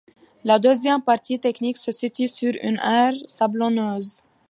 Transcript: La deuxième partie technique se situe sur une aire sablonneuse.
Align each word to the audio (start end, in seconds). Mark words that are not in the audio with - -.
La 0.43 0.57
deuxième 0.57 1.03
partie 1.03 1.39
technique 1.39 1.77
se 1.77 1.91
situe 1.91 2.27
sur 2.27 2.53
une 2.63 2.79
aire 2.79 3.13
sablonneuse. 3.27 4.23